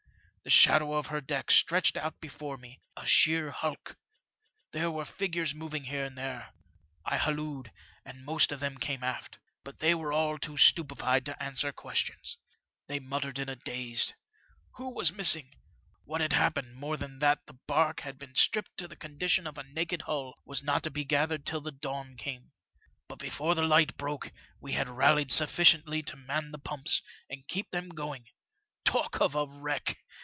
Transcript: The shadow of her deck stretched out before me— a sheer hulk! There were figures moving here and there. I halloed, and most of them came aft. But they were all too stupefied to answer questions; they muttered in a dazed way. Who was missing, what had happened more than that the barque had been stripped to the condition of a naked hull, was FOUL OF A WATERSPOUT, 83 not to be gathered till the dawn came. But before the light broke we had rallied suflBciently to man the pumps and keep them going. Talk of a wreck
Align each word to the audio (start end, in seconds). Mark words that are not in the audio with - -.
The 0.43 0.49
shadow 0.49 0.95
of 0.95 1.05
her 1.07 1.21
deck 1.21 1.51
stretched 1.51 1.95
out 1.95 2.19
before 2.19 2.57
me— 2.57 2.81
a 2.97 3.05
sheer 3.05 3.51
hulk! 3.51 3.95
There 4.71 4.89
were 4.89 5.05
figures 5.05 5.53
moving 5.53 5.83
here 5.83 6.03
and 6.05 6.17
there. 6.17 6.51
I 7.05 7.17
halloed, 7.17 7.71
and 8.03 8.25
most 8.25 8.51
of 8.51 8.59
them 8.59 8.79
came 8.79 9.03
aft. 9.03 9.37
But 9.63 9.77
they 9.77 9.93
were 9.93 10.11
all 10.11 10.39
too 10.39 10.57
stupefied 10.57 11.25
to 11.27 11.41
answer 11.41 11.71
questions; 11.71 12.39
they 12.87 12.97
muttered 12.97 13.37
in 13.37 13.49
a 13.49 13.55
dazed 13.55 14.13
way. 14.13 14.15
Who 14.77 14.95
was 14.95 15.11
missing, 15.11 15.53
what 16.05 16.21
had 16.21 16.33
happened 16.33 16.73
more 16.73 16.97
than 16.97 17.19
that 17.19 17.45
the 17.45 17.59
barque 17.67 17.99
had 18.01 18.17
been 18.17 18.33
stripped 18.33 18.75
to 18.79 18.87
the 18.87 18.95
condition 18.95 19.45
of 19.45 19.59
a 19.59 19.63
naked 19.63 20.01
hull, 20.01 20.33
was 20.43 20.61
FOUL 20.61 20.69
OF 20.69 20.73
A 20.73 20.73
WATERSPOUT, 20.73 20.73
83 20.73 20.73
not 20.73 20.83
to 20.85 20.89
be 20.89 21.05
gathered 21.05 21.45
till 21.45 21.61
the 21.61 21.71
dawn 21.71 22.17
came. 22.17 22.51
But 23.07 23.19
before 23.19 23.53
the 23.53 23.61
light 23.67 23.95
broke 23.95 24.31
we 24.59 24.71
had 24.73 24.89
rallied 24.89 25.29
suflBciently 25.29 26.03
to 26.07 26.15
man 26.17 26.49
the 26.49 26.57
pumps 26.57 27.03
and 27.29 27.47
keep 27.47 27.69
them 27.69 27.89
going. 27.89 28.25
Talk 28.83 29.21
of 29.21 29.35
a 29.35 29.45
wreck 29.45 29.99